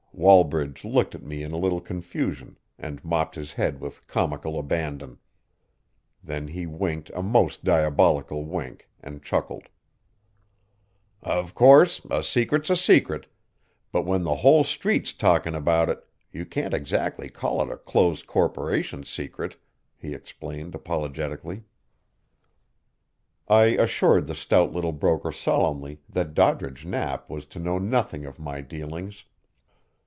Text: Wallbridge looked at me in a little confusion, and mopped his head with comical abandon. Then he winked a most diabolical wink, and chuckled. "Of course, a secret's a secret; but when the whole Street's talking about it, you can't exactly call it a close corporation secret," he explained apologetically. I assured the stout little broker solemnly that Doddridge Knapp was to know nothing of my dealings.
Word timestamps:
Wallbridge 0.13 0.83
looked 0.85 1.15
at 1.15 1.23
me 1.23 1.41
in 1.41 1.51
a 1.51 1.57
little 1.57 1.81
confusion, 1.81 2.59
and 2.77 3.03
mopped 3.03 3.33
his 3.33 3.53
head 3.53 3.79
with 3.81 4.05
comical 4.05 4.59
abandon. 4.59 5.17
Then 6.23 6.49
he 6.49 6.67
winked 6.67 7.09
a 7.15 7.23
most 7.23 7.63
diabolical 7.63 8.45
wink, 8.45 8.87
and 8.99 9.23
chuckled. 9.23 9.69
"Of 11.23 11.55
course, 11.55 12.01
a 12.11 12.21
secret's 12.21 12.69
a 12.69 12.75
secret; 12.75 13.25
but 13.91 14.03
when 14.05 14.21
the 14.21 14.35
whole 14.35 14.63
Street's 14.63 15.11
talking 15.11 15.55
about 15.55 15.89
it, 15.89 16.05
you 16.31 16.45
can't 16.45 16.73
exactly 16.73 17.27
call 17.29 17.59
it 17.63 17.71
a 17.73 17.77
close 17.77 18.21
corporation 18.21 19.03
secret," 19.03 19.55
he 19.97 20.13
explained 20.13 20.75
apologetically. 20.75 21.63
I 23.47 23.63
assured 23.63 24.27
the 24.27 24.35
stout 24.35 24.71
little 24.71 24.91
broker 24.91 25.31
solemnly 25.31 25.99
that 26.09 26.35
Doddridge 26.35 26.85
Knapp 26.85 27.27
was 27.27 27.47
to 27.47 27.59
know 27.59 27.79
nothing 27.79 28.27
of 28.27 28.37
my 28.37 28.61
dealings. 28.61 29.23